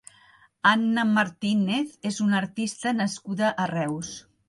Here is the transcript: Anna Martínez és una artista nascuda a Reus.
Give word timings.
Anna 0.69 1.03
Martínez 1.17 1.93
és 2.13 2.19
una 2.29 2.41
artista 2.43 2.97
nascuda 2.99 3.57
a 3.67 3.73
Reus. 3.79 4.15